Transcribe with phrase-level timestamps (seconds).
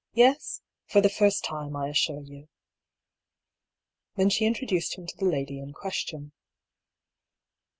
[0.15, 0.61] Yes?
[0.87, 2.47] For the first time, I as sure you?"
[4.15, 6.31] Then she introduced him to the lady in question.